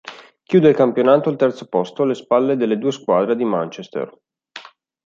[0.41, 4.11] Chiude il campionato al terzo posto alle spalle delle due squadre di Manchester.